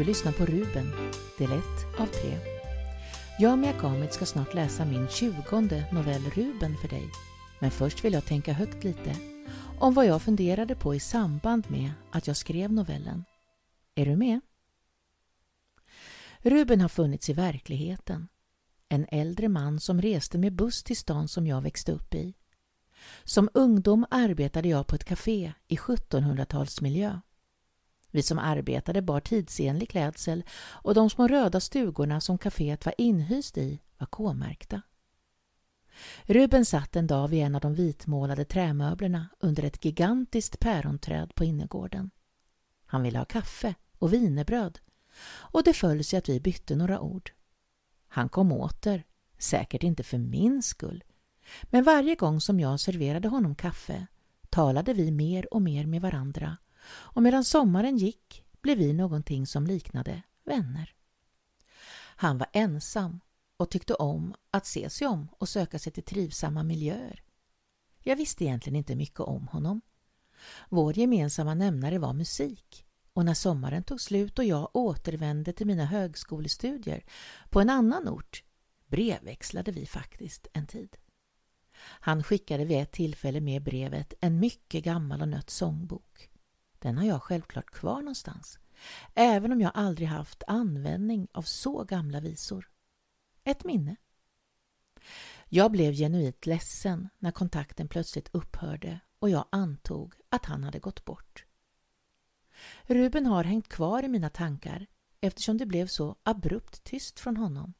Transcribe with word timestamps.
Du 0.00 0.04
lyssnar 0.04 0.32
på 0.32 0.46
Ruben, 0.46 0.92
del 1.38 1.52
1 1.52 1.64
av 1.98 2.06
3. 2.06 2.38
Jag, 3.38 3.58
Mia 3.58 3.72
Kamit, 3.72 4.12
ska 4.14 4.26
snart 4.26 4.54
läsa 4.54 4.84
min 4.84 5.08
tjugonde 5.08 5.84
novell 5.92 6.22
Ruben 6.22 6.76
för 6.76 6.88
dig. 6.88 7.10
Men 7.58 7.70
först 7.70 8.04
vill 8.04 8.12
jag 8.12 8.24
tänka 8.24 8.52
högt 8.52 8.84
lite 8.84 9.16
om 9.78 9.94
vad 9.94 10.06
jag 10.06 10.22
funderade 10.22 10.74
på 10.74 10.94
i 10.94 11.00
samband 11.00 11.70
med 11.70 11.92
att 12.10 12.26
jag 12.26 12.36
skrev 12.36 12.72
novellen. 12.72 13.24
Är 13.94 14.06
du 14.06 14.16
med? 14.16 14.40
Ruben 16.38 16.80
har 16.80 16.88
funnits 16.88 17.30
i 17.30 17.32
verkligheten. 17.32 18.28
En 18.88 19.06
äldre 19.08 19.48
man 19.48 19.80
som 19.80 20.02
reste 20.02 20.38
med 20.38 20.52
buss 20.52 20.82
till 20.82 20.96
stan 20.96 21.28
som 21.28 21.46
jag 21.46 21.62
växte 21.62 21.92
upp 21.92 22.14
i. 22.14 22.34
Som 23.24 23.48
ungdom 23.54 24.06
arbetade 24.10 24.68
jag 24.68 24.86
på 24.86 24.94
ett 24.94 25.04
café 25.04 25.52
i 25.68 25.76
1700-talsmiljö. 25.76 27.20
Vi 28.10 28.22
som 28.22 28.38
arbetade 28.38 29.02
bar 29.02 29.20
tidsenlig 29.20 29.90
klädsel 29.90 30.44
och 30.60 30.94
de 30.94 31.10
små 31.10 31.28
röda 31.28 31.60
stugorna 31.60 32.20
som 32.20 32.38
kaféet 32.38 32.84
var 32.84 32.94
inhyst 32.98 33.58
i 33.58 33.80
var 33.98 34.06
K-märkta. 34.06 34.82
Ruben 36.22 36.64
satt 36.64 36.96
en 36.96 37.06
dag 37.06 37.28
vid 37.28 37.42
en 37.42 37.54
av 37.54 37.60
de 37.60 37.74
vitmålade 37.74 38.44
trämöblerna 38.44 39.28
under 39.40 39.62
ett 39.62 39.84
gigantiskt 39.84 40.60
päronträd 40.60 41.34
på 41.34 41.44
innergården. 41.44 42.10
Han 42.86 43.02
ville 43.02 43.18
ha 43.18 43.24
kaffe 43.24 43.74
och 43.98 44.12
vinerbröd 44.12 44.78
och 45.32 45.62
det 45.64 45.72
föll 45.72 46.04
sig 46.04 46.18
att 46.18 46.28
vi 46.28 46.40
bytte 46.40 46.76
några 46.76 47.00
ord. 47.00 47.30
Han 48.08 48.28
kom 48.28 48.52
åter, 48.52 49.04
säkert 49.38 49.82
inte 49.82 50.02
för 50.02 50.18
min 50.18 50.62
skull, 50.62 51.04
men 51.62 51.84
varje 51.84 52.14
gång 52.14 52.40
som 52.40 52.60
jag 52.60 52.80
serverade 52.80 53.28
honom 53.28 53.54
kaffe 53.54 54.06
talade 54.50 54.92
vi 54.92 55.10
mer 55.10 55.54
och 55.54 55.62
mer 55.62 55.86
med 55.86 56.02
varandra 56.02 56.56
och 56.88 57.22
medan 57.22 57.44
sommaren 57.44 57.96
gick 57.96 58.44
blev 58.60 58.78
vi 58.78 58.92
någonting 58.92 59.46
som 59.46 59.66
liknade 59.66 60.22
vänner. 60.44 60.94
Han 62.16 62.38
var 62.38 62.48
ensam 62.52 63.20
och 63.56 63.70
tyckte 63.70 63.94
om 63.94 64.34
att 64.50 64.66
se 64.66 64.90
sig 64.90 65.06
om 65.06 65.28
och 65.38 65.48
söka 65.48 65.78
sig 65.78 65.92
till 65.92 66.02
trivsamma 66.02 66.62
miljöer. 66.62 67.22
Jag 68.02 68.16
visste 68.16 68.44
egentligen 68.44 68.76
inte 68.76 68.96
mycket 68.96 69.20
om 69.20 69.48
honom. 69.48 69.80
Vår 70.68 70.98
gemensamma 70.98 71.54
nämnare 71.54 71.98
var 71.98 72.12
musik 72.12 72.86
och 73.12 73.24
när 73.24 73.34
sommaren 73.34 73.82
tog 73.82 74.00
slut 74.00 74.38
och 74.38 74.44
jag 74.44 74.70
återvände 74.72 75.52
till 75.52 75.66
mina 75.66 75.84
högskolestudier 75.84 77.04
på 77.50 77.60
en 77.60 77.70
annan 77.70 78.08
ort 78.08 78.44
brevväxlade 78.86 79.72
vi 79.72 79.86
faktiskt 79.86 80.46
en 80.52 80.66
tid. 80.66 80.96
Han 81.82 82.22
skickade 82.22 82.64
vid 82.64 82.78
ett 82.78 82.92
tillfälle 82.92 83.40
med 83.40 83.62
brevet 83.62 84.14
en 84.20 84.40
mycket 84.40 84.84
gammal 84.84 85.22
och 85.22 85.28
nött 85.28 85.50
sångbok. 85.50 86.29
Den 86.80 86.98
har 86.98 87.04
jag 87.04 87.22
självklart 87.22 87.70
kvar 87.70 88.00
någonstans, 88.00 88.58
även 89.14 89.52
om 89.52 89.60
jag 89.60 89.72
aldrig 89.74 90.08
haft 90.08 90.42
användning 90.46 91.28
av 91.32 91.42
så 91.42 91.84
gamla 91.84 92.20
visor. 92.20 92.70
Ett 93.44 93.64
minne. 93.64 93.96
Jag 95.48 95.70
blev 95.70 95.92
genuint 95.92 96.46
ledsen 96.46 97.08
när 97.18 97.30
kontakten 97.30 97.88
plötsligt 97.88 98.28
upphörde 98.32 99.00
och 99.18 99.30
jag 99.30 99.44
antog 99.52 100.14
att 100.28 100.44
han 100.44 100.64
hade 100.64 100.78
gått 100.78 101.04
bort. 101.04 101.46
Ruben 102.82 103.26
har 103.26 103.44
hängt 103.44 103.68
kvar 103.68 104.02
i 104.02 104.08
mina 104.08 104.30
tankar 104.30 104.86
eftersom 105.20 105.58
det 105.58 105.66
blev 105.66 105.86
så 105.86 106.16
abrupt 106.22 106.84
tyst 106.84 107.20
från 107.20 107.36
honom. 107.36 107.74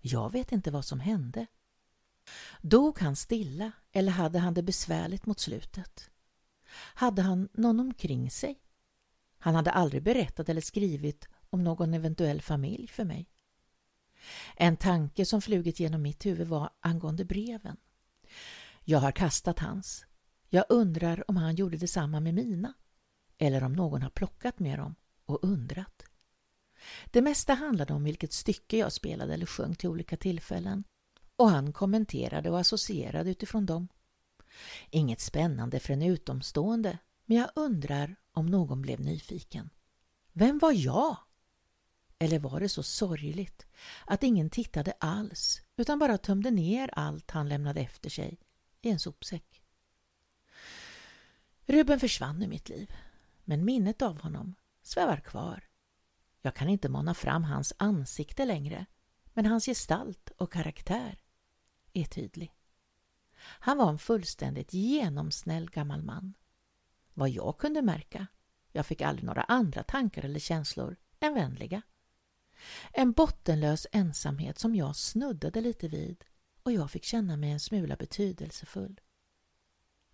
Jag 0.00 0.32
vet 0.32 0.52
inte 0.52 0.70
vad 0.70 0.84
som 0.84 1.00
hände. 1.00 1.46
Dog 2.60 2.98
han 2.98 3.16
stilla 3.16 3.72
eller 3.92 4.12
hade 4.12 4.38
han 4.38 4.54
det 4.54 4.62
besvärligt 4.62 5.26
mot 5.26 5.40
slutet? 5.40 6.10
Hade 6.76 7.22
han 7.22 7.48
någon 7.52 7.80
omkring 7.80 8.30
sig? 8.30 8.60
Han 9.38 9.54
hade 9.54 9.70
aldrig 9.70 10.02
berättat 10.02 10.48
eller 10.48 10.60
skrivit 10.60 11.28
om 11.50 11.64
någon 11.64 11.94
eventuell 11.94 12.42
familj 12.42 12.88
för 12.88 13.04
mig. 13.04 13.28
En 14.56 14.76
tanke 14.76 15.26
som 15.26 15.42
flugit 15.42 15.80
genom 15.80 16.02
mitt 16.02 16.26
huvud 16.26 16.48
var 16.48 16.70
angående 16.80 17.24
breven. 17.24 17.76
Jag 18.84 18.98
har 18.98 19.12
kastat 19.12 19.58
hans. 19.58 20.06
Jag 20.48 20.64
undrar 20.68 21.30
om 21.30 21.36
han 21.36 21.54
gjorde 21.54 21.76
detsamma 21.76 22.20
med 22.20 22.34
mina. 22.34 22.74
Eller 23.38 23.64
om 23.64 23.72
någon 23.72 24.02
har 24.02 24.10
plockat 24.10 24.58
med 24.58 24.78
dem 24.78 24.94
och 25.26 25.44
undrat. 25.44 26.02
Det 27.04 27.22
mesta 27.22 27.54
handlade 27.54 27.94
om 27.94 28.04
vilket 28.04 28.32
stycke 28.32 28.76
jag 28.78 28.92
spelade 28.92 29.34
eller 29.34 29.46
sjöng 29.46 29.74
till 29.74 29.88
olika 29.88 30.16
tillfällen. 30.16 30.84
Och 31.36 31.50
han 31.50 31.72
kommenterade 31.72 32.50
och 32.50 32.60
associerade 32.60 33.30
utifrån 33.30 33.66
dem. 33.66 33.88
Inget 34.90 35.20
spännande 35.20 35.80
för 35.80 35.92
en 35.92 36.02
utomstående, 36.02 36.98
men 37.24 37.36
jag 37.36 37.50
undrar 37.54 38.16
om 38.32 38.46
någon 38.46 38.82
blev 38.82 39.00
nyfiken. 39.00 39.70
Vem 40.32 40.58
var 40.58 40.72
jag? 40.72 41.16
Eller 42.18 42.38
var 42.38 42.60
det 42.60 42.68
så 42.68 42.82
sorgligt 42.82 43.66
att 44.06 44.22
ingen 44.22 44.50
tittade 44.50 44.92
alls 45.00 45.62
utan 45.76 45.98
bara 45.98 46.18
tömde 46.18 46.50
ner 46.50 46.90
allt 46.92 47.30
han 47.30 47.48
lämnade 47.48 47.80
efter 47.80 48.10
sig 48.10 48.38
i 48.82 48.90
en 48.90 48.98
sopsäck? 48.98 49.62
Ruben 51.66 52.00
försvann 52.00 52.42
ur 52.42 52.48
mitt 52.48 52.68
liv, 52.68 52.92
men 53.44 53.64
minnet 53.64 54.02
av 54.02 54.20
honom 54.20 54.54
svävar 54.82 55.20
kvar. 55.20 55.64
Jag 56.42 56.54
kan 56.54 56.68
inte 56.68 56.88
mana 56.88 57.14
fram 57.14 57.44
hans 57.44 57.72
ansikte 57.76 58.44
längre, 58.44 58.86
men 59.32 59.46
hans 59.46 59.66
gestalt 59.66 60.30
och 60.36 60.52
karaktär 60.52 61.18
är 61.92 62.04
tydlig. 62.04 62.55
Han 63.38 63.78
var 63.78 63.90
en 63.90 63.98
fullständigt 63.98 64.72
genomsnäll 64.72 65.70
gammal 65.70 66.02
man. 66.02 66.34
Vad 67.14 67.28
jag 67.28 67.58
kunde 67.58 67.82
märka, 67.82 68.26
jag 68.72 68.86
fick 68.86 69.02
aldrig 69.02 69.24
några 69.24 69.42
andra 69.42 69.82
tankar 69.82 70.24
eller 70.24 70.40
känslor 70.40 70.96
än 71.20 71.34
vänliga. 71.34 71.82
En 72.92 73.12
bottenlös 73.12 73.86
ensamhet 73.92 74.58
som 74.58 74.74
jag 74.74 74.96
snuddade 74.96 75.60
lite 75.60 75.88
vid 75.88 76.24
och 76.62 76.72
jag 76.72 76.90
fick 76.90 77.04
känna 77.04 77.36
mig 77.36 77.50
en 77.50 77.60
smula 77.60 77.96
betydelsefull. 77.96 79.00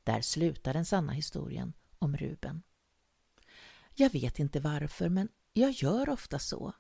Där 0.05 0.21
slutar 0.21 0.73
den 0.75 0.85
sanna 0.85 1.13
historien 1.13 1.73
om 1.99 2.17
Ruben. 2.17 2.63
Jag 3.95 4.11
vet 4.11 4.39
inte 4.39 4.61
varför, 4.61 5.09
men 5.09 5.29
jag 5.53 5.71
gör 5.71 6.09
ofta 6.09 6.39
så. 6.39 6.73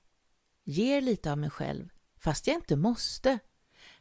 Ger 0.64 1.00
lite 1.00 1.32
av 1.32 1.38
mig 1.38 1.50
själv, 1.50 1.88
fast 2.16 2.46
jag 2.46 2.56
inte 2.56 2.76
måste, 2.76 3.38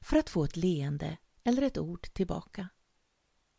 för 0.02 0.18
att 0.18 0.29
få 0.29 0.44
ett 0.44 0.56
leende 0.56 1.18
eller 1.44 1.62
ett 1.62 1.78
ord 1.78 2.13
tillbaka. 2.13 2.69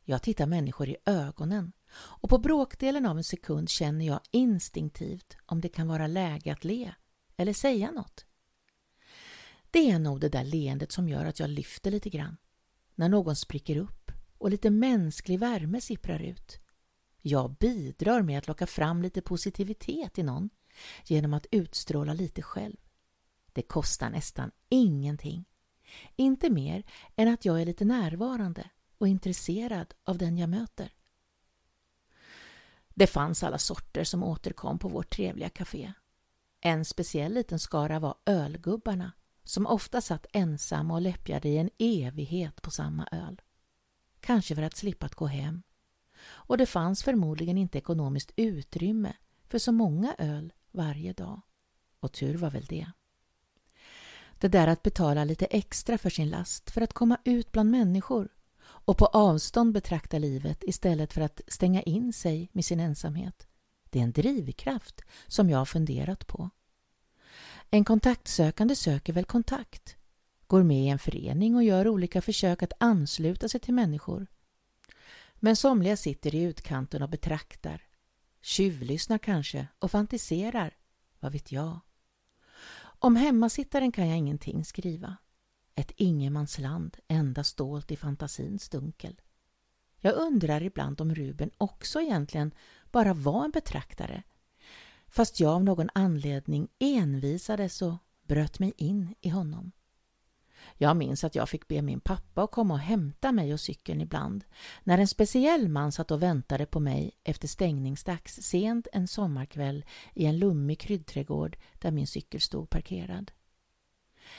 Jag 0.04 0.22
tittar 0.22 0.46
människor 0.46 0.88
i 0.88 0.96
ögonen 1.06 1.72
och 1.94 2.30
på 2.30 2.38
bråkdelen 2.38 3.06
av 3.06 3.16
en 3.16 3.24
sekund 3.24 3.68
känner 3.68 4.06
jag 4.06 4.20
instinktivt 4.30 5.36
om 5.46 5.60
det 5.60 5.68
kan 5.68 5.88
vara 5.88 6.06
läge 6.06 6.52
att 6.52 6.64
le 6.64 6.94
eller 7.36 7.52
säga 7.52 7.90
något. 7.90 8.26
Det 9.70 9.90
är 9.90 9.98
nog 9.98 10.20
det 10.20 10.28
där 10.28 10.44
leendet 10.44 10.92
som 10.92 11.08
gör 11.08 11.24
att 11.24 11.40
jag 11.40 11.50
lyfter 11.50 11.90
lite 11.90 12.10
grann. 12.10 12.36
När 12.94 13.08
någon 13.08 13.36
spricker 13.36 13.76
upp 13.76 14.12
och 14.38 14.50
lite 14.50 14.70
mänsklig 14.70 15.38
värme 15.38 15.80
sipprar 15.80 16.18
ut. 16.18 16.58
Jag 17.20 17.56
bidrar 17.56 18.22
med 18.22 18.38
att 18.38 18.48
locka 18.48 18.66
fram 18.66 19.02
lite 19.02 19.22
positivitet 19.22 20.18
i 20.18 20.22
någon 20.22 20.50
genom 21.04 21.34
att 21.34 21.46
utstråla 21.50 22.14
lite 22.14 22.42
själv. 22.42 22.76
Det 23.52 23.62
kostar 23.62 24.10
nästan 24.10 24.50
ingenting. 24.68 25.44
Inte 26.16 26.50
mer 26.50 26.84
än 27.16 27.28
att 27.28 27.44
jag 27.44 27.60
är 27.60 27.66
lite 27.66 27.84
närvarande 27.84 28.70
och 28.98 29.08
intresserad 29.08 29.94
av 30.04 30.18
den 30.18 30.38
jag 30.38 30.48
möter. 30.48 30.92
Det 32.94 33.06
fanns 33.06 33.42
alla 33.42 33.58
sorter 33.58 34.04
som 34.04 34.22
återkom 34.22 34.78
på 34.78 34.88
vårt 34.88 35.10
trevliga 35.10 35.48
café. 35.48 35.92
En 36.60 36.84
speciell 36.84 37.32
liten 37.32 37.58
skara 37.58 37.98
var 37.98 38.14
ölgubbarna 38.26 39.12
som 39.44 39.66
ofta 39.66 40.00
satt 40.00 40.26
ensamma 40.32 40.94
och 40.94 41.00
läppjade 41.00 41.48
i 41.48 41.58
en 41.58 41.70
evighet 41.78 42.62
på 42.62 42.70
samma 42.70 43.08
öl. 43.12 43.42
Kanske 44.20 44.54
för 44.54 44.62
att 44.62 44.76
slippa 44.76 45.06
att 45.06 45.14
gå 45.14 45.26
hem. 45.26 45.62
Och 46.24 46.58
det 46.58 46.66
fanns 46.66 47.02
förmodligen 47.02 47.58
inte 47.58 47.78
ekonomiskt 47.78 48.32
utrymme 48.36 49.16
för 49.48 49.58
så 49.58 49.72
många 49.72 50.14
öl 50.18 50.52
varje 50.70 51.12
dag. 51.12 51.40
Och 52.00 52.12
tur 52.12 52.34
var 52.34 52.50
väl 52.50 52.64
det. 52.64 52.92
Det 54.42 54.48
där 54.48 54.66
att 54.66 54.82
betala 54.82 55.24
lite 55.24 55.46
extra 55.46 55.98
för 55.98 56.10
sin 56.10 56.30
last 56.30 56.70
för 56.70 56.80
att 56.80 56.92
komma 56.92 57.18
ut 57.24 57.52
bland 57.52 57.70
människor 57.70 58.28
och 58.62 58.98
på 58.98 59.06
avstånd 59.06 59.72
betrakta 59.72 60.18
livet 60.18 60.64
istället 60.66 61.12
för 61.12 61.20
att 61.20 61.40
stänga 61.48 61.82
in 61.82 62.12
sig 62.12 62.50
med 62.52 62.64
sin 62.64 62.80
ensamhet. 62.80 63.46
Det 63.90 63.98
är 63.98 64.02
en 64.02 64.12
drivkraft 64.12 65.00
som 65.26 65.50
jag 65.50 65.58
har 65.58 65.64
funderat 65.64 66.26
på. 66.26 66.50
En 67.70 67.84
kontaktsökande 67.84 68.76
söker 68.76 69.12
väl 69.12 69.24
kontakt, 69.24 69.96
går 70.46 70.62
med 70.62 70.84
i 70.84 70.88
en 70.88 70.98
förening 70.98 71.54
och 71.54 71.64
gör 71.64 71.88
olika 71.88 72.22
försök 72.22 72.62
att 72.62 72.72
ansluta 72.80 73.48
sig 73.48 73.60
till 73.60 73.74
människor. 73.74 74.26
Men 75.34 75.56
somliga 75.56 75.96
sitter 75.96 76.34
i 76.34 76.42
utkanten 76.42 77.02
och 77.02 77.10
betraktar, 77.10 77.82
tjuvlyssnar 78.40 79.18
kanske 79.18 79.66
och 79.78 79.90
fantiserar, 79.90 80.76
vad 81.20 81.32
vet 81.32 81.52
jag. 81.52 81.80
Om 83.04 83.16
hemmasittaren 83.16 83.92
kan 83.92 84.08
jag 84.08 84.18
ingenting 84.18 84.64
skriva. 84.64 85.16
Ett 85.74 85.92
ingenmansland, 85.96 86.96
endast 87.08 87.56
dolt 87.56 87.90
i 87.90 87.96
fantasins 87.96 88.68
dunkel. 88.68 89.20
Jag 90.00 90.14
undrar 90.14 90.62
ibland 90.62 91.00
om 91.00 91.14
Ruben 91.14 91.50
också 91.58 92.00
egentligen 92.00 92.54
bara 92.90 93.14
var 93.14 93.44
en 93.44 93.50
betraktare. 93.50 94.22
fast 95.06 95.40
jag 95.40 95.54
av 95.54 95.64
någon 95.64 95.88
anledning 95.94 96.68
envisades 96.78 97.82
och 97.82 97.94
bröt 98.26 98.58
mig 98.58 98.72
in 98.76 99.14
i 99.20 99.28
honom. 99.28 99.72
Jag 100.82 100.96
minns 100.96 101.24
att 101.24 101.34
jag 101.34 101.48
fick 101.48 101.68
be 101.68 101.82
min 101.82 102.00
pappa 102.00 102.42
att 102.42 102.50
komma 102.50 102.74
och 102.74 102.80
hämta 102.80 103.32
mig 103.32 103.52
och 103.52 103.60
cykeln 103.60 104.00
ibland 104.00 104.44
när 104.82 104.98
en 104.98 105.08
speciell 105.08 105.68
man 105.68 105.92
satt 105.92 106.10
och 106.10 106.22
väntade 106.22 106.66
på 106.66 106.80
mig 106.80 107.12
efter 107.24 107.48
stängningsdags 107.48 108.34
sent 108.42 108.88
en 108.92 109.08
sommarkväll 109.08 109.84
i 110.14 110.26
en 110.26 110.38
lummig 110.38 110.80
kryddträdgård 110.80 111.56
där 111.78 111.90
min 111.90 112.06
cykel 112.06 112.40
stod 112.40 112.70
parkerad. 112.70 113.32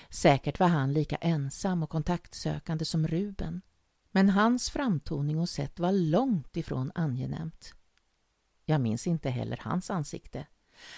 Säkert 0.10 0.60
var 0.60 0.68
han 0.68 0.94
lika 0.94 1.16
ensam 1.16 1.84
och 1.84 1.90
kontaktsökande 1.90 2.86
som 2.86 3.08
Ruben 3.08 3.62
men 4.12 4.30
hans 4.30 4.70
framtoning 4.70 5.40
och 5.40 5.50
sätt 5.50 5.80
var 5.80 5.92
långt 5.92 6.58
ifrån 6.58 6.92
angenämt. 6.96 7.74
Jag 8.66 8.82
minns 8.82 9.08
inte 9.08 9.30
heller 9.30 9.60
hans 9.62 9.90
ansikte 9.90 10.48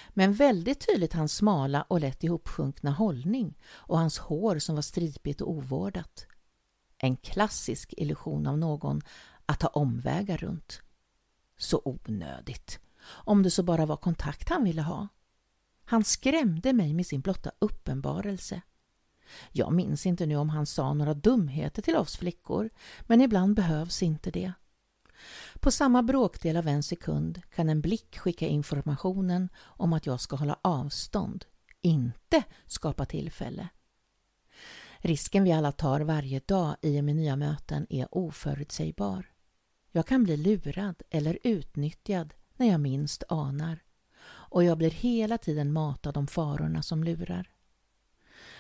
men 0.10 0.34
väldigt 0.34 0.88
tydligt 0.88 1.14
hans 1.14 1.36
smala 1.36 1.82
och 1.82 2.00
lätt 2.00 2.24
ihopsjunkna 2.24 2.92
hållning 2.92 3.58
och 3.68 3.98
hans 3.98 4.18
hår 4.18 4.60
som 4.60 4.76
var 4.76 4.82
stripigt 4.82 5.42
och 5.42 5.52
ovårdat. 5.52 6.26
En 6.98 7.18
klassisk 7.18 7.94
illusion 7.98 8.48
av 8.48 8.58
någon 8.58 9.02
att 9.46 9.60
ta 9.60 9.68
omvägar 9.68 10.38
runt. 10.38 10.82
Så 11.58 11.82
onödigt, 11.86 12.80
om 13.06 13.44
det 13.44 13.52
så 13.52 13.64
bara 13.64 13.86
var 13.86 13.98
kontakt 13.98 14.50
han 14.50 14.64
ville 14.64 14.82
ha. 14.82 15.08
Han 15.86 16.04
skrämde 16.04 16.74
mig 16.74 16.94
med 16.94 17.08
sin 17.08 17.22
blotta 17.22 17.52
uppenbarelse. 17.60 18.62
Jag 19.52 19.74
minns 19.74 20.06
inte 20.06 20.26
nu 20.26 20.36
om 20.36 20.50
han 20.50 20.66
sa 20.66 20.94
några 20.94 21.14
dumheter 21.14 21.82
till 21.82 21.96
oss 21.96 22.18
flickor, 22.18 22.70
men 23.02 23.22
ibland 23.22 23.56
behövs 23.56 24.04
inte 24.04 24.32
det. 24.32 24.54
På 25.60 25.72
samma 25.72 26.04
bråkdel 26.04 26.58
av 26.58 26.68
en 26.68 26.84
sekund 26.84 27.42
kan 27.56 27.70
en 27.70 27.82
blick 27.82 28.18
skicka 28.18 28.48
informationen 28.48 29.50
om 29.58 29.94
att 29.94 30.06
jag 30.06 30.22
ska 30.22 30.36
hålla 30.36 30.60
avstånd, 30.62 31.46
inte 31.82 32.44
skapa 32.66 33.06
tillfälle. 33.06 33.70
Risken 34.98 35.44
vi 35.44 35.52
alla 35.52 35.72
tar 35.72 36.02
varje 36.02 36.40
dag 36.40 36.76
i 36.82 37.00
och 37.00 37.04
med 37.04 37.16
nya 37.16 37.36
möten 37.36 37.88
är 37.90 38.08
oförutsägbar. 38.12 39.26
Jag 39.92 40.08
kan 40.08 40.24
bli 40.24 40.38
lurad 40.38 41.02
eller 41.10 41.40
utnyttjad 41.44 42.34
när 42.58 42.68
jag 42.68 42.80
minst 42.80 43.24
anar 43.30 43.80
och 44.28 44.64
jag 44.64 44.78
blir 44.78 44.92
hela 44.92 45.38
tiden 45.38 45.74
matad 45.74 46.18
om 46.18 46.28
farorna 46.28 46.82
som 46.82 47.04
lurar. 47.04 47.52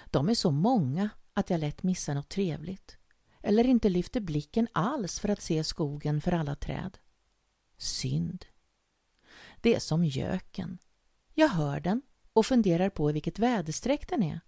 De 0.06 0.30
är 0.30 0.34
så 0.34 0.52
många 0.52 1.10
att 1.34 1.50
jag 1.50 1.60
lätt 1.60 1.84
missar 1.84 2.14
något 2.14 2.30
trevligt 2.30 2.98
eller 3.46 3.68
inte 3.68 3.90
lyfter 3.90 4.20
blicken 4.20 4.68
alls 4.74 5.20
för 5.20 5.30
att 5.30 5.42
se 5.42 5.64
skogen 5.64 6.22
för 6.22 6.32
alla 6.32 6.56
träd. 6.56 6.98
Synd. 7.78 8.46
Det 9.62 9.76
är 9.76 9.80
som 9.80 10.06
göken. 10.06 10.78
Jag 11.34 11.48
hör 11.48 11.80
den 11.80 12.02
och 12.34 12.46
funderar 12.46 12.90
på 12.90 13.10
i 13.10 13.14
vilket 13.14 13.40
väderstreck 13.40 14.10
den 14.10 14.24
är. 14.24 14.40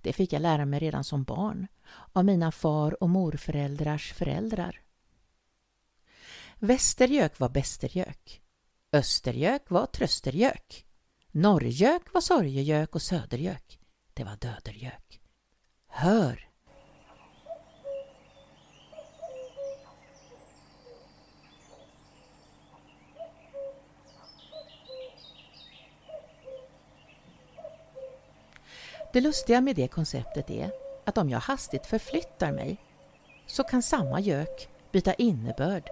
Det 0.00 0.12
fick 0.12 0.32
jag 0.32 0.42
lära 0.42 0.64
mig 0.64 0.80
redan 0.80 1.04
som 1.04 1.24
barn 1.24 1.66
av 2.12 2.24
mina 2.24 2.52
far 2.52 3.02
och 3.02 3.10
morföräldrars 3.10 4.12
föräldrar. 4.12 4.82
Västergök 6.58 7.38
var 7.38 7.48
bästergök. 7.48 8.42
Östergök 8.92 9.70
var 9.70 9.86
tröstergök. 9.86 10.86
Norrgök 11.30 12.14
var 12.14 12.20
sorgegök 12.20 12.94
och 12.94 13.02
södergök, 13.02 13.78
det 14.12 14.24
var 14.24 14.36
dödergök. 14.36 15.20
Hör 15.86 16.51
Det 29.12 29.20
lustiga 29.20 29.60
med 29.60 29.76
det 29.76 29.88
konceptet 29.88 30.50
är 30.50 30.70
att 31.04 31.18
om 31.18 31.30
jag 31.30 31.40
hastigt 31.40 31.86
förflyttar 31.86 32.52
mig 32.52 32.76
så 33.46 33.64
kan 33.64 33.82
samma 33.82 34.20
gök 34.20 34.68
byta 34.92 35.14
innebörd 35.14 35.88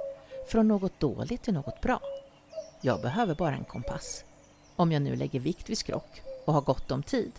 från 0.49 0.69
något 0.69 1.00
dåligt 1.00 1.43
till 1.43 1.55
något 1.55 1.81
bra. 1.81 2.00
Jag 2.82 3.02
behöver 3.02 3.34
bara 3.34 3.55
en 3.55 3.64
kompass, 3.64 4.25
om 4.76 4.93
jag 4.93 5.02
nu 5.02 5.17
lägger 5.17 5.40
vikt 5.40 5.70
vid 5.70 5.78
skrock 5.78 6.22
och 6.46 6.55
har 6.55 6.61
gott 6.61 6.90
om 6.90 7.02
tid. 7.02 7.32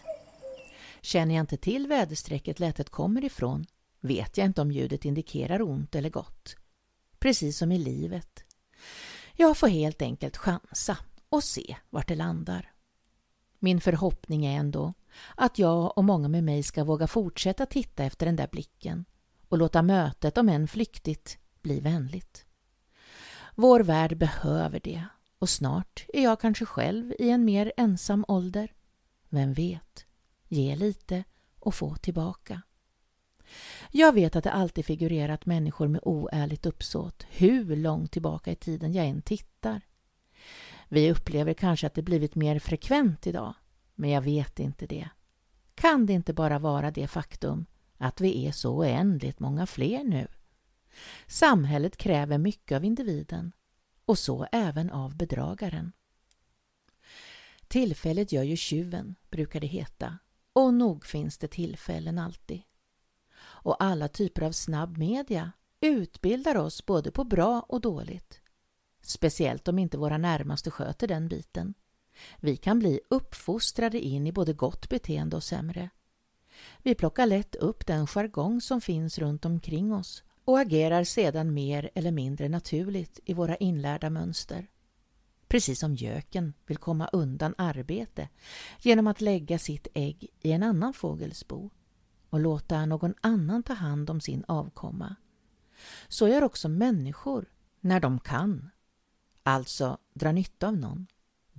Känner 1.01 1.35
jag 1.35 1.43
inte 1.43 1.57
till 1.57 1.87
väderstrecket 1.87 2.59
lätet 2.59 2.89
kommer 2.89 3.25
ifrån 3.25 3.65
vet 3.99 4.37
jag 4.37 4.45
inte 4.45 4.61
om 4.61 4.71
ljudet 4.71 5.05
indikerar 5.05 5.61
ont 5.61 5.95
eller 5.95 6.09
gott. 6.09 6.55
Precis 7.19 7.57
som 7.57 7.71
i 7.71 7.77
livet. 7.77 8.43
Jag 9.35 9.57
får 9.57 9.67
helt 9.67 10.01
enkelt 10.01 10.37
chansa 10.37 10.97
och 11.29 11.43
se 11.43 11.75
vart 11.89 12.07
det 12.07 12.15
landar. 12.15 12.71
Min 13.59 13.81
förhoppning 13.81 14.45
är 14.45 14.59
ändå 14.59 14.93
att 15.35 15.59
jag 15.59 15.97
och 15.97 16.03
många 16.03 16.27
med 16.27 16.43
mig 16.43 16.63
ska 16.63 16.83
våga 16.83 17.07
fortsätta 17.07 17.65
titta 17.65 18.03
efter 18.03 18.25
den 18.25 18.35
där 18.35 18.47
blicken 18.51 19.05
och 19.49 19.57
låta 19.57 19.81
mötet, 19.81 20.37
om 20.37 20.49
än 20.49 20.67
flyktigt, 20.67 21.37
bli 21.61 21.79
vänligt. 21.79 22.45
Vår 23.55 23.79
värld 23.79 24.17
behöver 24.17 24.79
det 24.79 25.05
och 25.39 25.49
snart 25.49 26.05
är 26.13 26.23
jag 26.23 26.39
kanske 26.39 26.65
själv 26.65 27.13
i 27.19 27.29
en 27.29 27.45
mer 27.45 27.71
ensam 27.77 28.25
ålder. 28.27 28.73
Vem 29.29 29.53
vet? 29.53 30.05
Ge 30.47 30.75
lite 30.75 31.23
och 31.59 31.75
få 31.75 31.95
tillbaka. 31.95 32.61
Jag 33.91 34.13
vet 34.13 34.35
att 34.35 34.43
det 34.43 34.51
alltid 34.51 34.85
figurerat 34.85 35.45
människor 35.45 35.87
med 35.87 36.01
oärligt 36.03 36.65
uppsåt 36.65 37.25
hur 37.29 37.75
långt 37.75 38.11
tillbaka 38.11 38.51
i 38.51 38.55
tiden 38.55 38.93
jag 38.93 39.05
än 39.05 39.21
tittar. 39.21 39.81
Vi 40.89 41.11
upplever 41.11 41.53
kanske 41.53 41.87
att 41.87 41.93
det 41.93 42.01
blivit 42.01 42.35
mer 42.35 42.59
frekvent 42.59 43.27
idag 43.27 43.53
men 44.01 44.09
jag 44.09 44.21
vet 44.21 44.59
inte 44.59 44.87
det. 44.87 45.09
Kan 45.75 46.05
det 46.05 46.13
inte 46.13 46.33
bara 46.33 46.59
vara 46.59 46.91
det 46.91 47.07
faktum 47.07 47.65
att 47.97 48.21
vi 48.21 48.47
är 48.47 48.51
så 48.51 48.77
oändligt 48.77 49.39
många 49.39 49.65
fler 49.65 50.03
nu? 50.03 50.27
Samhället 51.27 51.97
kräver 51.97 52.37
mycket 52.37 52.75
av 52.75 52.85
individen 52.85 53.51
och 54.05 54.17
så 54.17 54.47
även 54.51 54.89
av 54.89 55.15
bedragaren. 55.15 55.91
Tillfället 57.67 58.31
gör 58.31 58.43
ju 58.43 58.57
tjuven, 58.57 59.15
brukar 59.29 59.59
det 59.59 59.67
heta, 59.67 60.17
och 60.53 60.73
nog 60.73 61.05
finns 61.05 61.37
det 61.37 61.47
tillfällen 61.47 62.19
alltid. 62.19 62.61
Och 63.39 63.83
alla 63.83 64.07
typer 64.07 64.41
av 64.41 64.51
snabb 64.51 64.97
media 64.97 65.51
utbildar 65.81 66.55
oss 66.55 66.85
både 66.85 67.11
på 67.11 67.23
bra 67.23 67.65
och 67.69 67.81
dåligt. 67.81 68.41
Speciellt 69.01 69.67
om 69.67 69.79
inte 69.79 69.97
våra 69.97 70.17
närmaste 70.17 70.71
sköter 70.71 71.07
den 71.07 71.27
biten. 71.27 71.73
Vi 72.39 72.57
kan 72.57 72.79
bli 72.79 72.99
uppfostrade 73.09 73.99
in 73.99 74.27
i 74.27 74.31
både 74.31 74.53
gott 74.53 74.89
beteende 74.89 75.35
och 75.35 75.43
sämre. 75.43 75.89
Vi 76.83 76.95
plockar 76.95 77.25
lätt 77.25 77.55
upp 77.55 77.87
den 77.87 78.07
jargong 78.07 78.61
som 78.61 78.81
finns 78.81 79.19
runt 79.19 79.45
omkring 79.45 79.93
oss 79.93 80.23
och 80.45 80.59
agerar 80.59 81.03
sedan 81.03 81.53
mer 81.53 81.89
eller 81.95 82.11
mindre 82.11 82.49
naturligt 82.49 83.19
i 83.25 83.33
våra 83.33 83.55
inlärda 83.55 84.09
mönster. 84.09 84.67
Precis 85.47 85.79
som 85.79 85.95
göken 85.95 86.53
vill 86.65 86.77
komma 86.77 87.07
undan 87.07 87.55
arbete 87.57 88.29
genom 88.81 89.07
att 89.07 89.21
lägga 89.21 89.59
sitt 89.59 89.87
ägg 89.93 90.27
i 90.41 90.51
en 90.51 90.63
annan 90.63 90.93
fågels 90.93 91.47
bo 91.47 91.69
och 92.29 92.39
låta 92.39 92.85
någon 92.85 93.13
annan 93.21 93.63
ta 93.63 93.73
hand 93.73 94.09
om 94.09 94.21
sin 94.21 94.43
avkomma. 94.47 95.15
Så 96.07 96.27
gör 96.27 96.43
också 96.43 96.69
människor 96.69 97.45
när 97.79 97.99
de 97.99 98.19
kan, 98.19 98.69
alltså 99.43 99.97
dra 100.13 100.31
nytta 100.31 100.67
av 100.67 100.77
någon 100.77 101.07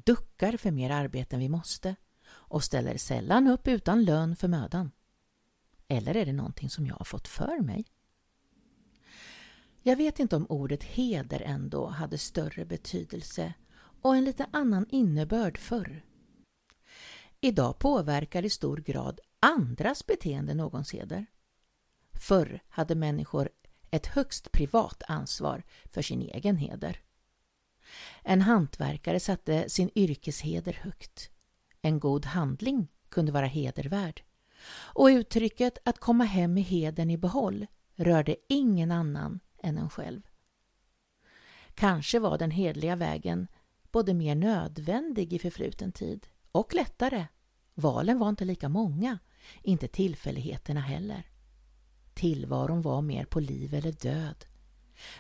duckar 0.05 0.57
för 0.57 0.71
mer 0.71 0.91
arbete 0.91 1.37
än 1.37 1.41
vi 1.41 1.49
måste 1.49 1.97
och 2.29 2.65
ställer 2.65 2.97
sällan 2.97 3.47
upp 3.47 3.69
utan 3.69 4.05
lön 4.05 4.37
för 4.37 4.49
mödan. 4.49 4.91
Eller 5.89 6.17
är 6.17 6.27
det 6.27 6.33
någonting 6.33 6.71
som 6.71 6.87
jag 6.87 6.95
har 6.95 7.05
fått 7.05 7.29
för 7.29 7.63
mig? 7.63 7.85
Jag 9.83 9.97
vet 9.97 10.19
inte 10.19 10.37
om 10.37 10.47
ordet 10.49 10.83
heder 10.83 11.41
ändå 11.41 11.87
hade 11.87 12.19
större 12.19 12.65
betydelse 12.65 13.55
och 14.03 14.17
en 14.17 14.25
lite 14.25 14.47
annan 14.51 14.87
innebörd 14.89 15.59
förr. 15.59 16.05
Idag 17.41 17.79
påverkar 17.79 18.45
i 18.45 18.51
stor 18.51 18.77
grad 18.77 19.21
andras 19.41 20.07
beteende 20.07 20.55
någons 20.55 20.93
heder. 20.93 21.27
Förr 22.13 22.63
hade 22.69 22.95
människor 22.95 23.49
ett 23.91 24.07
högst 24.07 24.53
privat 24.53 25.03
ansvar 25.09 25.63
för 25.85 26.03
sin 26.03 26.23
egen 26.23 26.57
heder. 26.57 27.01
En 28.23 28.43
hantverkare 28.43 29.21
satte 29.21 29.69
sin 29.69 29.91
yrkesheder 29.95 30.73
högt. 30.73 31.31
En 31.83 32.01
god 32.01 32.27
handling 32.27 32.89
kunde 33.09 33.33
vara 33.33 33.47
hedervärd. 33.47 34.23
Och 34.73 35.07
uttrycket 35.07 35.79
att 35.85 35.99
komma 35.99 36.25
hem 36.25 36.55
med 36.55 36.65
heden 36.65 37.11
i 37.11 37.19
behåll 37.19 37.67
rörde 37.97 38.37
ingen 38.49 38.91
annan 38.91 39.41
än 39.63 39.79
en 39.79 39.91
själv. 39.91 40.23
Kanske 41.75 42.19
var 42.19 42.39
den 42.39 42.51
hedliga 42.51 42.97
vägen 42.97 43.49
både 43.93 44.15
mer 44.15 44.35
nödvändig 44.35 45.33
i 45.33 45.39
förfluten 45.39 45.93
tid 45.93 46.27
och 46.53 46.75
lättare. 46.75 47.27
Valen 47.75 48.19
var 48.19 48.29
inte 48.29 48.45
lika 48.45 48.69
många, 48.69 49.19
inte 49.63 49.89
tillfälligheterna 49.89 50.81
heller. 50.81 51.27
Tillvaron 52.15 52.83
var 52.83 53.03
mer 53.03 53.25
på 53.25 53.41
liv 53.41 53.75
eller 53.75 53.93
död. 53.93 54.45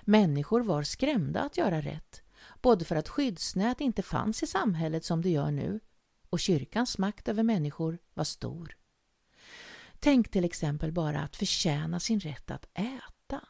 Människor 0.02 0.60
var 0.60 0.82
skrämda 0.82 1.40
att 1.40 1.56
göra 1.56 1.80
rätt 1.80 2.22
både 2.62 2.84
för 2.84 2.96
att 2.96 3.08
skyddsnät 3.08 3.80
inte 3.80 4.02
fanns 4.02 4.42
i 4.42 4.46
samhället 4.46 5.04
som 5.04 5.22
det 5.22 5.30
gör 5.30 5.50
nu 5.50 5.80
och 6.30 6.40
kyrkans 6.40 6.98
makt 6.98 7.28
över 7.28 7.42
människor 7.42 7.98
var 8.14 8.24
stor. 8.24 8.76
Tänk 9.98 10.30
till 10.30 10.44
exempel 10.44 10.92
bara 10.92 11.20
att 11.20 11.36
förtjäna 11.36 12.00
sin 12.00 12.20
rätt 12.20 12.50
att 12.50 12.66
äta. 12.74 13.40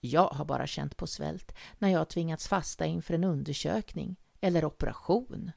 Jag 0.00 0.28
har 0.28 0.44
bara 0.44 0.66
känt 0.66 0.96
på 0.96 1.06
svält 1.06 1.54
när 1.78 1.88
jag 1.88 2.08
tvingats 2.08 2.48
fasta 2.48 2.86
inför 2.86 3.14
en 3.14 3.24
undersökning 3.24 4.16
eller 4.40 4.64
operation. 4.64 5.52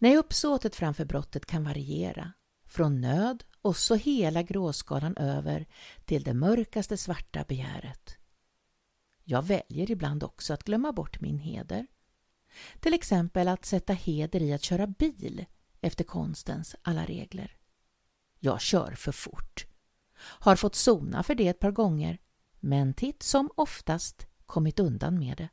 Nej, 0.00 0.16
uppsåtet 0.16 0.76
framför 0.76 1.04
brottet 1.04 1.46
kan 1.46 1.64
variera. 1.64 2.32
Från 2.66 3.00
nöd 3.00 3.44
och 3.62 3.76
så 3.76 3.94
hela 3.94 4.42
gråskalan 4.42 5.16
över 5.16 5.66
till 6.04 6.22
det 6.22 6.34
mörkaste 6.34 6.96
svarta 6.96 7.44
begäret. 7.48 8.19
Jag 9.24 9.42
väljer 9.42 9.90
ibland 9.90 10.24
också 10.24 10.54
att 10.54 10.64
glömma 10.64 10.92
bort 10.92 11.20
min 11.20 11.38
heder. 11.38 11.86
Till 12.80 12.94
exempel 12.94 13.48
att 13.48 13.64
sätta 13.64 13.92
heder 13.92 14.42
i 14.42 14.52
att 14.52 14.62
köra 14.62 14.86
bil 14.86 15.46
efter 15.80 16.04
konstens 16.04 16.76
alla 16.82 17.04
regler. 17.04 17.56
Jag 18.38 18.60
kör 18.60 18.92
för 18.92 19.12
fort. 19.12 19.66
Har 20.16 20.56
fått 20.56 20.74
sona 20.74 21.22
för 21.22 21.34
det 21.34 21.48
ett 21.48 21.58
par 21.58 21.70
gånger 21.70 22.18
men 22.60 22.94
titt 22.94 23.22
som 23.22 23.50
oftast 23.54 24.26
kommit 24.46 24.80
undan 24.80 25.18
med 25.18 25.36
det. 25.36 25.48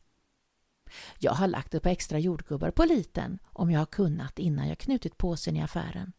Jag 1.19 1.31
har 1.31 1.47
lagt 1.47 1.73
ett 1.73 1.83
par 1.83 1.89
extra 1.89 2.19
jordgubbar 2.19 2.71
på 2.71 2.85
liten 2.85 3.39
om 3.45 3.71
jag 3.71 3.79
har 3.79 3.85
kunnat 3.85 4.39
innan 4.39 4.67
jag 4.67 4.77
knutit 4.77 5.17
påsen 5.17 5.55
i 5.55 5.61
affären. 5.61 6.13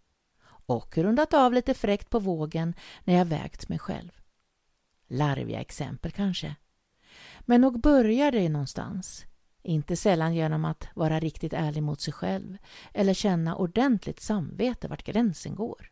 Och 0.44 0.98
rundat 0.98 1.34
av 1.34 1.52
lite 1.52 1.74
fräckt 1.74 2.10
på 2.10 2.18
vågen 2.18 2.74
när 3.04 3.14
jag 3.14 3.24
vägt 3.24 3.68
mig 3.68 3.78
själv. 3.78 4.10
Larviga 5.08 5.60
exempel 5.60 6.10
kanske. 6.10 6.56
Men 7.48 7.60
nog 7.60 7.80
börjar 7.80 8.32
det 8.32 8.48
någonstans. 8.48 9.26
Inte 9.62 9.96
sällan 9.96 10.34
genom 10.34 10.64
att 10.64 10.88
vara 10.94 11.20
riktigt 11.20 11.52
ärlig 11.52 11.82
mot 11.82 12.00
sig 12.00 12.12
själv 12.12 12.58
eller 12.94 13.14
känna 13.14 13.56
ordentligt 13.56 14.20
samvete 14.20 14.88
vart 14.88 15.04
gränsen 15.04 15.54
går. 15.54 15.90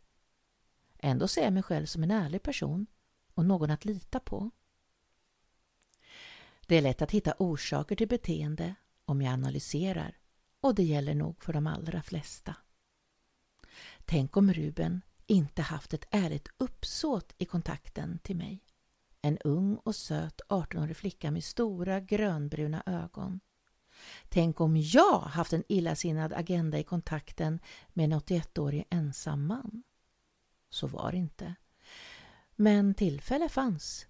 Ändå 0.99 1.29
ser 1.29 1.45
jag 1.45 1.53
mig 1.53 1.63
själv 1.63 1.87
som 1.87 2.03
en 2.03 2.11
ärlig 2.11 2.43
person 2.43 2.87
och 3.35 3.45
någon 3.45 3.71
att 3.71 3.85
lita 3.85 4.21
på. 4.21 4.51
Det 6.67 6.77
är 6.77 6.83
lätt 6.83 7.03
att 7.03 7.11
hitta 7.11 7.35
orsaker 7.39 7.97
till 7.97 8.09
beteende 8.09 8.75
om 9.05 9.23
jag 9.23 9.33
analyserar 9.33 10.17
och 10.61 10.75
det 10.75 10.85
gäller 10.85 11.15
nog 11.15 11.43
för 11.43 11.53
de 11.53 11.67
allra 11.67 12.03
flesta. 12.03 12.57
Tänk 14.05 14.37
om 14.37 14.53
Ruben 14.53 15.03
inte 15.27 15.63
haft 15.63 15.95
ett 15.95 16.09
ärligt 16.11 16.49
uppsåt 16.59 17.35
i 17.39 17.45
kontakten 17.45 18.19
till 18.23 18.37
mig. 18.37 18.66
En 19.23 19.39
ung 19.39 19.77
och 19.77 19.95
söt 19.95 20.41
18-årig 20.49 20.97
flicka 20.97 21.31
med 21.31 21.45
stora 21.45 22.01
grönbruna 22.01 22.83
ögon. 22.87 23.41
Tänk 24.29 24.61
om 24.61 24.77
jag 24.77 25.21
haft 25.21 25.53
en 25.53 25.65
illasinnad 25.69 26.33
agenda 26.33 26.79
i 26.79 26.83
kontakten 26.83 27.61
med 27.89 28.05
en 28.05 28.21
81-årig 28.21 28.85
ensam 28.91 29.47
man. 29.47 29.83
Så 30.71 30.87
var 30.87 31.13
det 31.13 31.19
inte. 31.19 31.55
Men 32.57 32.95
tillfälle 32.95 33.49
fanns 33.49 34.07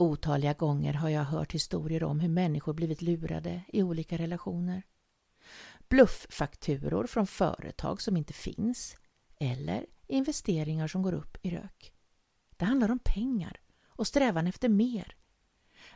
Otaliga 0.00 0.52
gånger 0.52 0.92
har 0.92 1.08
jag 1.08 1.24
hört 1.24 1.54
historier 1.54 2.04
om 2.04 2.20
hur 2.20 2.28
människor 2.28 2.72
blivit 2.72 3.02
lurade 3.02 3.62
i 3.68 3.82
olika 3.82 4.18
relationer. 4.18 4.82
Blufffakturor 5.88 7.06
från 7.06 7.26
företag 7.26 8.02
som 8.02 8.16
inte 8.16 8.32
finns 8.32 8.96
eller 9.38 9.86
investeringar 10.06 10.88
som 10.88 11.02
går 11.02 11.12
upp 11.12 11.38
i 11.42 11.50
rök. 11.50 11.92
Det 12.56 12.64
handlar 12.64 12.90
om 12.90 12.98
pengar 12.98 13.60
och 14.00 14.06
strävan 14.06 14.46
efter 14.46 14.68
mer. 14.68 15.16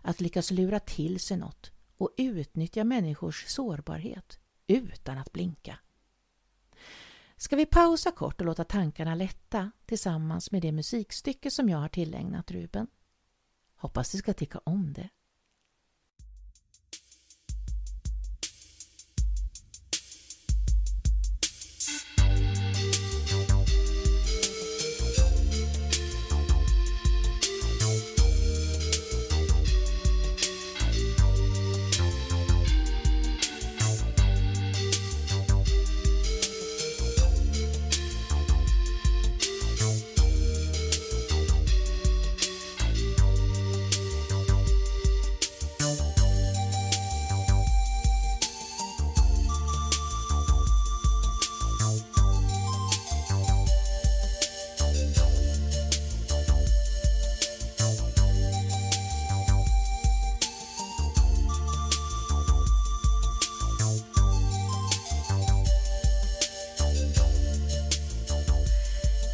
Att 0.02 0.20
lyckas 0.20 0.50
lura 0.50 0.80
till 0.80 1.20
sig 1.20 1.36
något 1.36 1.70
och 1.96 2.10
utnyttja 2.16 2.84
människors 2.84 3.44
sårbarhet 3.46 4.38
utan 4.66 5.18
att 5.18 5.32
blinka. 5.32 5.78
Ska 7.36 7.56
vi 7.56 7.66
pausa 7.66 8.10
kort 8.10 8.40
och 8.40 8.46
låta 8.46 8.64
tankarna 8.64 9.14
lätta 9.14 9.70
tillsammans 9.86 10.50
med 10.50 10.62
det 10.62 10.72
musikstycke 10.72 11.50
som 11.50 11.68
jag 11.68 11.78
har 11.78 11.88
tillägnat 11.88 12.50
Ruben? 12.50 12.86
Hoppas 13.76 14.12
du 14.12 14.18
ska 14.18 14.32
tycka 14.32 14.60
om 14.64 14.92
det. 14.92 15.08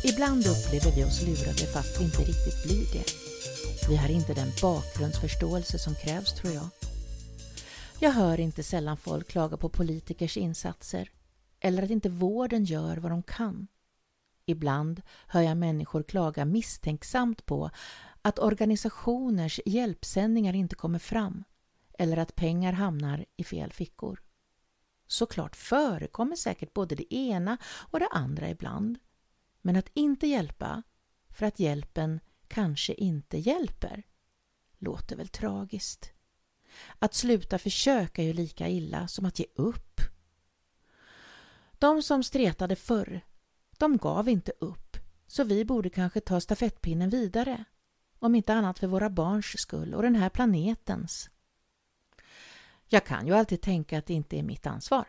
Ibland 0.04 0.46
upplever 0.46 0.96
vi 0.96 1.04
oss 1.04 1.22
lurade 1.22 1.66
fast 1.74 2.00
vi 2.00 2.04
inte 2.04 2.18
riktigt 2.18 2.62
blir 2.64 2.92
det. 2.92 3.04
Vi 3.88 3.96
har 3.96 4.08
inte 4.08 4.34
den 4.34 4.48
bakgrundsförståelse 4.62 5.78
som 5.78 5.94
krävs 5.94 6.34
tror 6.34 6.54
jag. 6.54 6.68
Jag 8.00 8.10
hör 8.10 8.40
inte 8.40 8.62
sällan 8.62 8.96
folk 8.96 9.28
klaga 9.28 9.56
på 9.56 9.68
politikers 9.68 10.36
insatser 10.36 11.10
eller 11.60 11.82
att 11.82 11.90
inte 11.90 12.08
vården 12.08 12.64
gör 12.64 12.96
vad 12.96 13.12
de 13.12 13.22
kan. 13.22 13.66
Ibland 14.46 15.02
hör 15.26 15.42
jag 15.42 15.56
människor 15.56 16.02
klaga 16.02 16.44
misstänksamt 16.44 17.46
på 17.46 17.70
att 18.22 18.38
organisationers 18.38 19.60
hjälpsändningar 19.66 20.54
inte 20.54 20.76
kommer 20.76 20.98
fram 20.98 21.44
eller 21.98 22.16
att 22.16 22.36
pengar 22.36 22.72
hamnar 22.72 23.24
i 23.36 23.44
fel 23.44 23.72
fickor. 23.72 24.22
Såklart 25.06 25.56
förekommer 25.56 26.36
säkert 26.36 26.74
både 26.74 26.94
det 26.94 27.14
ena 27.14 27.58
och 27.90 28.00
det 28.00 28.08
andra 28.10 28.50
ibland. 28.50 28.98
Men 29.62 29.76
att 29.76 29.90
inte 29.94 30.26
hjälpa 30.26 30.82
för 31.30 31.46
att 31.46 31.60
hjälpen 31.60 32.20
kanske 32.48 32.94
inte 32.94 33.38
hjälper 33.38 34.02
låter 34.78 35.16
väl 35.16 35.28
tragiskt. 35.28 36.12
Att 36.98 37.14
sluta 37.14 37.58
försöka 37.58 38.22
är 38.22 38.26
ju 38.26 38.32
lika 38.32 38.68
illa 38.68 39.08
som 39.08 39.24
att 39.24 39.38
ge 39.38 39.46
upp. 39.54 40.00
De 41.78 42.02
som 42.02 42.22
stretade 42.22 42.76
förr, 42.76 43.20
de 43.78 43.96
gav 43.96 44.28
inte 44.28 44.52
upp, 44.60 44.96
så 45.26 45.44
vi 45.44 45.64
borde 45.64 45.90
kanske 45.90 46.20
ta 46.20 46.40
stafettpinnen 46.40 47.10
vidare. 47.10 47.64
Om 48.18 48.34
inte 48.34 48.54
annat 48.54 48.78
för 48.78 48.86
våra 48.86 49.10
barns 49.10 49.60
skull 49.60 49.94
och 49.94 50.02
den 50.02 50.14
här 50.14 50.28
planetens. 50.28 51.30
Jag 52.88 53.06
kan 53.06 53.26
ju 53.26 53.34
alltid 53.34 53.60
tänka 53.60 53.98
att 53.98 54.06
det 54.06 54.14
inte 54.14 54.38
är 54.38 54.42
mitt 54.42 54.66
ansvar. 54.66 55.08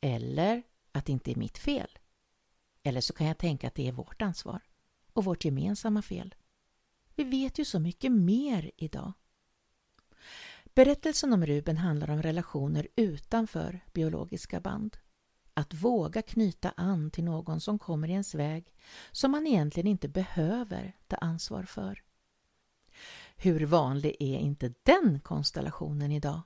Eller 0.00 0.62
att 0.92 1.06
det 1.06 1.12
inte 1.12 1.30
är 1.30 1.36
mitt 1.36 1.58
fel. 1.58 1.98
Eller 2.86 3.00
så 3.00 3.12
kan 3.12 3.26
jag 3.26 3.38
tänka 3.38 3.66
att 3.66 3.74
det 3.74 3.88
är 3.88 3.92
vårt 3.92 4.22
ansvar 4.22 4.62
och 5.12 5.24
vårt 5.24 5.44
gemensamma 5.44 6.02
fel. 6.02 6.34
Vi 7.14 7.24
vet 7.24 7.58
ju 7.58 7.64
så 7.64 7.78
mycket 7.78 8.12
mer 8.12 8.70
idag. 8.76 9.12
Berättelsen 10.74 11.32
om 11.32 11.46
Ruben 11.46 11.76
handlar 11.76 12.10
om 12.10 12.22
relationer 12.22 12.88
utanför 12.96 13.80
biologiska 13.92 14.60
band. 14.60 14.96
Att 15.54 15.74
våga 15.74 16.22
knyta 16.22 16.70
an 16.70 17.10
till 17.10 17.24
någon 17.24 17.60
som 17.60 17.78
kommer 17.78 18.08
i 18.08 18.12
ens 18.12 18.34
väg 18.34 18.74
som 19.12 19.30
man 19.30 19.46
egentligen 19.46 19.86
inte 19.86 20.08
behöver 20.08 20.96
ta 21.06 21.16
ansvar 21.16 21.62
för. 21.62 22.02
Hur 23.36 23.66
vanlig 23.66 24.16
är 24.20 24.38
inte 24.38 24.74
den 24.82 25.20
konstellationen 25.20 26.12
idag? 26.12 26.42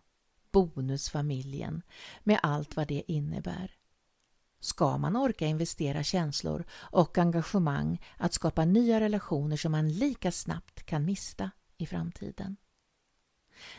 Bonusfamiljen 0.50 1.82
med 2.24 2.40
allt 2.42 2.76
vad 2.76 2.88
det 2.88 3.12
innebär 3.12 3.77
ska 4.60 4.98
man 4.98 5.16
orka 5.16 5.46
investera 5.46 6.02
känslor 6.02 6.64
och 6.72 7.18
engagemang 7.18 8.00
att 8.16 8.32
skapa 8.32 8.64
nya 8.64 9.00
relationer 9.00 9.56
som 9.56 9.72
man 9.72 9.92
lika 9.92 10.32
snabbt 10.32 10.86
kan 10.86 11.04
mista 11.04 11.50
i 11.76 11.86
framtiden. 11.86 12.56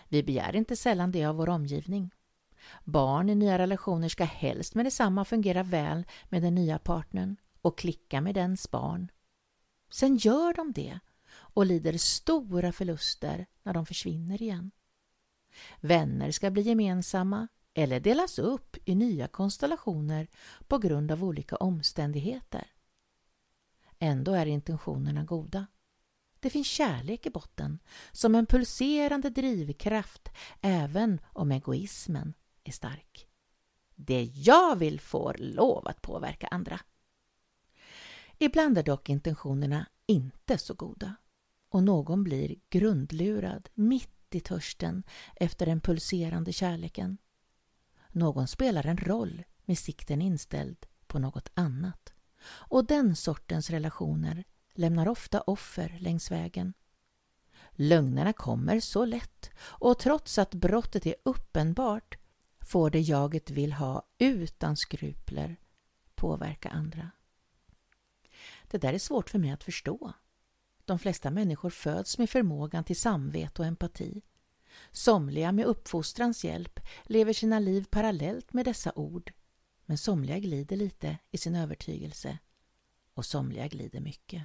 Vi 0.07 0.23
begär 0.23 0.55
inte 0.55 0.75
sällan 0.75 1.11
det 1.11 1.25
av 1.25 1.35
vår 1.35 1.49
omgivning. 1.49 2.11
Barn 2.83 3.29
i 3.29 3.35
nya 3.35 3.57
relationer 3.57 4.09
ska 4.09 4.23
helst 4.23 4.75
med 4.75 4.85
detsamma 4.85 5.25
fungera 5.25 5.63
väl 5.63 6.03
med 6.29 6.41
den 6.41 6.55
nya 6.55 6.79
partnern 6.79 7.35
och 7.61 7.77
klicka 7.77 8.21
med 8.21 8.35
dens 8.35 8.71
barn. 8.71 9.11
Sen 9.91 10.17
gör 10.17 10.53
de 10.53 10.71
det 10.71 10.99
och 11.31 11.65
lider 11.65 11.97
stora 11.97 12.71
förluster 12.71 13.45
när 13.63 13.73
de 13.73 13.85
försvinner 13.85 14.41
igen. 14.41 14.71
Vänner 15.81 16.31
ska 16.31 16.49
bli 16.51 16.61
gemensamma 16.61 17.47
eller 17.73 17.99
delas 17.99 18.39
upp 18.39 18.77
i 18.85 18.95
nya 18.95 19.27
konstellationer 19.27 20.27
på 20.67 20.77
grund 20.77 21.11
av 21.11 21.23
olika 21.23 21.55
omständigheter. 21.55 22.71
Ändå 23.99 24.33
är 24.33 24.45
intentionerna 24.45 25.23
goda. 25.23 25.67
Det 26.39 26.49
finns 26.49 26.67
kärlek 26.67 27.25
i 27.25 27.29
botten 27.29 27.79
som 28.11 28.35
en 28.35 28.45
pulserande 28.45 29.29
drivkraft 29.29 30.29
även 30.61 31.19
om 31.33 31.51
egoismen 31.51 32.33
är 32.63 32.71
stark. 32.71 33.27
Det 33.95 34.23
jag 34.23 34.75
vill 34.75 34.99
får 34.99 35.35
lov 35.39 35.87
att 35.87 36.01
påverka 36.01 36.47
andra. 36.47 36.79
Ibland 38.37 38.77
är 38.77 38.83
dock 38.83 39.09
intentionerna 39.09 39.87
inte 40.05 40.57
så 40.57 40.73
goda 40.73 41.15
och 41.69 41.83
någon 41.83 42.23
blir 42.23 42.55
grundlurad 42.69 43.69
mitt 43.73 44.35
i 44.35 44.39
törsten 44.39 45.03
efter 45.35 45.65
den 45.65 45.81
pulserande 45.81 46.53
kärleken. 46.53 47.17
Någon 48.11 48.47
spelar 48.47 48.85
en 48.85 48.97
roll 48.97 49.43
med 49.65 49.77
sikten 49.77 50.21
inställd 50.21 50.85
på 51.07 51.19
något 51.19 51.49
annat 51.53 52.13
och 52.45 52.85
den 52.85 53.15
sortens 53.15 53.69
relationer 53.69 54.43
lämnar 54.73 55.07
ofta 55.07 55.41
offer 55.41 55.97
längs 55.99 56.31
vägen. 56.31 56.73
Lögnerna 57.71 58.33
kommer 58.33 58.79
så 58.79 59.05
lätt 59.05 59.49
och 59.59 59.99
trots 59.99 60.37
att 60.37 60.53
brottet 60.53 61.05
är 61.05 61.15
uppenbart 61.23 62.17
får 62.61 62.89
det 62.89 62.99
jaget 62.99 63.51
vill 63.51 63.73
ha 63.73 64.07
utan 64.17 64.77
skrupler 64.77 65.57
påverka 66.15 66.69
andra. 66.69 67.11
Det 68.67 68.77
där 68.77 68.93
är 68.93 68.99
svårt 68.99 69.29
för 69.29 69.39
mig 69.39 69.51
att 69.51 69.63
förstå. 69.63 70.13
De 70.85 70.99
flesta 70.99 71.31
människor 71.31 71.69
föds 71.69 72.17
med 72.17 72.29
förmågan 72.29 72.83
till 72.83 72.99
samvete 72.99 73.61
och 73.61 73.67
empati. 73.67 74.21
Somliga 74.91 75.51
med 75.51 75.65
uppfostrans 75.65 76.43
hjälp 76.43 76.79
lever 77.03 77.33
sina 77.33 77.59
liv 77.59 77.85
parallellt 77.89 78.53
med 78.53 78.65
dessa 78.65 78.91
ord 78.95 79.33
men 79.89 79.97
somliga 79.97 80.39
glider 80.39 80.77
lite 80.77 81.17
i 81.31 81.37
sin 81.37 81.55
övertygelse 81.55 82.37
och 83.13 83.25
somliga 83.25 83.67
glider 83.67 83.99
mycket. 83.99 84.43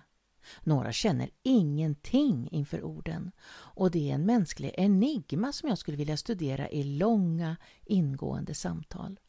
Några 0.60 0.92
känner 0.92 1.30
ingenting 1.42 2.48
inför 2.50 2.82
orden 2.82 3.32
och 3.50 3.90
det 3.90 4.10
är 4.10 4.14
en 4.14 4.26
mänsklig 4.26 4.74
enigma 4.74 5.52
som 5.52 5.68
jag 5.68 5.78
skulle 5.78 5.96
vilja 5.96 6.16
studera 6.16 6.70
i 6.70 6.84
långa 6.84 7.56
ingående 7.84 8.54
samtal. 8.54 9.20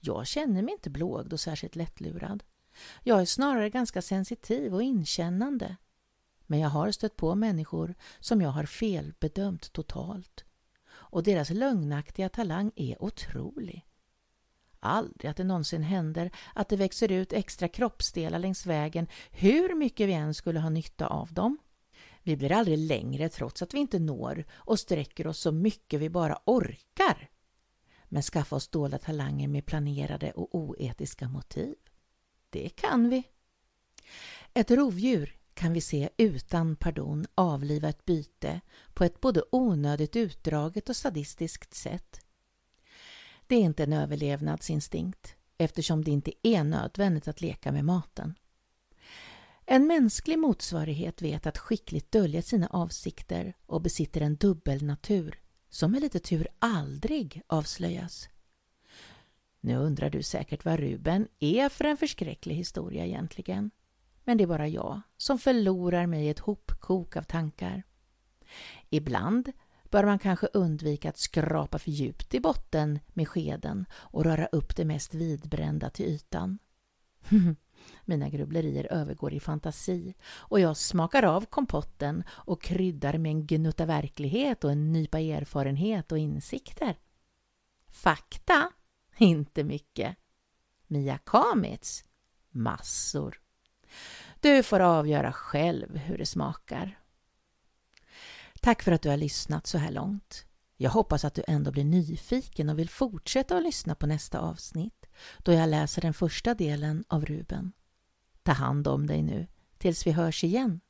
Jag 0.00 0.26
känner 0.26 0.62
mig 0.62 0.74
inte 0.74 0.90
blågd 0.90 1.32
och 1.32 1.40
särskilt 1.40 1.76
lättlurad. 1.76 2.44
Jag 3.02 3.20
är 3.20 3.24
snarare 3.24 3.70
ganska 3.70 4.02
sensitiv 4.02 4.74
och 4.74 4.82
inkännande. 4.82 5.76
Men 6.50 6.58
jag 6.58 6.68
har 6.68 6.90
stött 6.90 7.16
på 7.16 7.34
människor 7.34 7.94
som 8.20 8.40
jag 8.40 8.50
har 8.50 8.64
felbedömt 8.64 9.72
totalt. 9.72 10.44
Och 10.88 11.22
deras 11.22 11.50
lögnaktiga 11.50 12.28
talang 12.28 12.72
är 12.76 13.02
otrolig. 13.02 13.86
Aldrig 14.80 15.30
att 15.30 15.36
det 15.36 15.44
någonsin 15.44 15.82
händer 15.82 16.30
att 16.54 16.68
det 16.68 16.76
växer 16.76 17.12
ut 17.12 17.32
extra 17.32 17.68
kroppsdelar 17.68 18.38
längs 18.38 18.66
vägen 18.66 19.08
hur 19.30 19.74
mycket 19.74 20.08
vi 20.08 20.12
än 20.12 20.34
skulle 20.34 20.60
ha 20.60 20.70
nytta 20.70 21.06
av 21.06 21.32
dem. 21.32 21.58
Vi 22.22 22.36
blir 22.36 22.52
aldrig 22.52 22.78
längre 22.78 23.28
trots 23.28 23.62
att 23.62 23.74
vi 23.74 23.78
inte 23.78 23.98
når 23.98 24.44
och 24.52 24.78
sträcker 24.78 25.26
oss 25.26 25.38
så 25.38 25.52
mycket 25.52 26.00
vi 26.00 26.10
bara 26.10 26.38
orkar. 26.44 27.30
Men 28.04 28.22
skaffa 28.22 28.56
oss 28.56 28.68
dolda 28.68 28.98
talanger 28.98 29.48
med 29.48 29.66
planerade 29.66 30.30
och 30.30 30.54
oetiska 30.54 31.28
motiv. 31.28 31.74
Det 32.50 32.68
kan 32.68 33.08
vi. 33.08 33.22
Ett 34.54 34.70
rovdjur 34.70 35.39
kan 35.54 35.72
vi 35.72 35.80
se 35.80 36.08
utan 36.16 36.76
pardon 36.76 37.26
avliva 37.34 37.88
ett 37.88 38.04
byte 38.04 38.60
på 38.94 39.04
ett 39.04 39.20
både 39.20 39.42
onödigt 39.52 40.16
utdraget 40.16 40.88
och 40.88 40.96
sadistiskt 40.96 41.74
sätt. 41.74 42.20
Det 43.46 43.54
är 43.54 43.60
inte 43.60 43.82
en 43.82 43.92
överlevnadsinstinkt 43.92 45.34
eftersom 45.58 46.04
det 46.04 46.10
inte 46.10 46.32
är 46.42 46.64
nödvändigt 46.64 47.28
att 47.28 47.40
leka 47.40 47.72
med 47.72 47.84
maten. 47.84 48.34
En 49.66 49.86
mänsklig 49.86 50.38
motsvarighet 50.38 51.22
vet 51.22 51.46
att 51.46 51.58
skickligt 51.58 52.12
dölja 52.12 52.42
sina 52.42 52.66
avsikter 52.66 53.56
och 53.66 53.82
besitter 53.82 54.20
en 54.20 54.36
dubbelnatur 54.36 55.40
som 55.68 55.92
med 55.92 56.00
lite 56.00 56.18
tur 56.20 56.48
aldrig 56.58 57.42
avslöjas. 57.46 58.28
Nu 59.60 59.76
undrar 59.76 60.10
du 60.10 60.22
säkert 60.22 60.64
vad 60.64 60.80
Ruben 60.80 61.28
är 61.38 61.68
för 61.68 61.84
en 61.84 61.96
förskräcklig 61.96 62.54
historia 62.54 63.06
egentligen. 63.06 63.70
Men 64.24 64.36
det 64.36 64.44
är 64.44 64.48
bara 64.48 64.68
jag 64.68 65.00
som 65.16 65.38
förlorar 65.38 66.06
mig 66.06 66.24
i 66.26 66.28
ett 66.28 66.38
hopkok 66.38 67.16
av 67.16 67.22
tankar. 67.22 67.82
Ibland 68.90 69.52
bör 69.90 70.04
man 70.04 70.18
kanske 70.18 70.46
undvika 70.46 71.08
att 71.08 71.18
skrapa 71.18 71.78
för 71.78 71.90
djupt 71.90 72.34
i 72.34 72.40
botten 72.40 72.98
med 73.08 73.28
skeden 73.28 73.86
och 73.92 74.24
röra 74.24 74.46
upp 74.46 74.76
det 74.76 74.84
mest 74.84 75.14
vidbrända 75.14 75.90
till 75.90 76.06
ytan. 76.06 76.58
Mina 78.04 78.28
grubblerier 78.28 78.92
övergår 78.92 79.32
i 79.32 79.40
fantasi 79.40 80.14
och 80.22 80.60
jag 80.60 80.76
smakar 80.76 81.22
av 81.22 81.44
kompotten 81.44 82.24
och 82.28 82.62
kryddar 82.62 83.18
med 83.18 83.30
en 83.30 83.46
gnutta 83.46 83.86
verklighet 83.86 84.64
och 84.64 84.72
en 84.72 84.92
nypa 84.92 85.20
erfarenhet 85.20 86.12
och 86.12 86.18
insikter. 86.18 86.98
Fakta? 87.88 88.70
Inte 89.18 89.64
mycket. 89.64 90.16
Mia 90.86 91.18
Kamitz? 91.18 92.04
Massor. 92.50 93.40
Du 94.40 94.62
får 94.62 94.80
avgöra 94.80 95.32
själv 95.32 95.96
hur 95.96 96.18
det 96.18 96.26
smakar. 96.26 96.98
Tack 98.60 98.82
för 98.82 98.92
att 98.92 99.02
du 99.02 99.08
har 99.08 99.16
lyssnat 99.16 99.66
så 99.66 99.78
här 99.78 99.90
långt. 99.90 100.44
Jag 100.76 100.90
hoppas 100.90 101.24
att 101.24 101.34
du 101.34 101.42
ändå 101.48 101.70
blir 101.70 101.84
nyfiken 101.84 102.68
och 102.68 102.78
vill 102.78 102.88
fortsätta 102.88 103.56
att 103.56 103.62
lyssna 103.62 103.94
på 103.94 104.06
nästa 104.06 104.38
avsnitt 104.38 105.06
då 105.38 105.52
jag 105.52 105.68
läser 105.68 106.02
den 106.02 106.14
första 106.14 106.54
delen 106.54 107.04
av 107.08 107.24
Ruben. 107.24 107.72
Ta 108.42 108.52
hand 108.52 108.88
om 108.88 109.06
dig 109.06 109.22
nu 109.22 109.46
tills 109.78 110.06
vi 110.06 110.10
hörs 110.12 110.44
igen. 110.44 110.80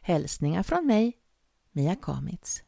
Hälsningar 0.00 0.62
från 0.62 0.86
mig, 0.86 1.12
Mia 1.72 1.96
Kamitz. 1.96 2.62